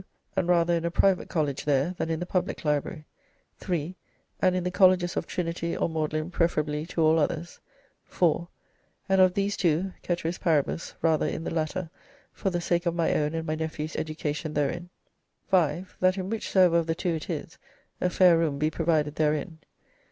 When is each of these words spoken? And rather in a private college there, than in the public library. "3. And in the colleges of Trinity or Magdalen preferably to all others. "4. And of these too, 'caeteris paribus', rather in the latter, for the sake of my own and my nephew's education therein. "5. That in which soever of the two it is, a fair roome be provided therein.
And 0.35 0.47
rather 0.47 0.73
in 0.73 0.83
a 0.83 0.89
private 0.89 1.29
college 1.29 1.65
there, 1.65 1.93
than 1.99 2.09
in 2.09 2.19
the 2.19 2.25
public 2.25 2.65
library. 2.65 3.05
"3. 3.59 3.95
And 4.41 4.55
in 4.55 4.63
the 4.63 4.71
colleges 4.71 5.15
of 5.15 5.27
Trinity 5.27 5.77
or 5.77 5.87
Magdalen 5.87 6.31
preferably 6.31 6.87
to 6.87 7.03
all 7.03 7.19
others. 7.19 7.59
"4. 8.05 8.47
And 9.07 9.21
of 9.21 9.35
these 9.35 9.55
too, 9.55 9.93
'caeteris 10.01 10.39
paribus', 10.39 10.95
rather 11.03 11.27
in 11.27 11.43
the 11.43 11.53
latter, 11.53 11.91
for 12.33 12.49
the 12.49 12.61
sake 12.61 12.87
of 12.87 12.95
my 12.95 13.13
own 13.13 13.35
and 13.35 13.45
my 13.45 13.53
nephew's 13.53 13.95
education 13.95 14.55
therein. 14.55 14.89
"5. 15.49 15.95
That 15.99 16.17
in 16.17 16.31
which 16.31 16.49
soever 16.49 16.79
of 16.79 16.87
the 16.87 16.95
two 16.95 17.13
it 17.13 17.29
is, 17.29 17.59
a 18.01 18.09
fair 18.09 18.39
roome 18.39 18.57
be 18.57 18.71
provided 18.71 19.17
therein. 19.17 19.59